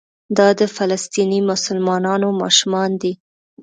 دا 0.37 0.47
د 0.59 0.61
فلسطیني 0.75 1.39
مسلمانانو 1.51 2.29
ماشومان 2.41 2.89
دي. 3.01 3.13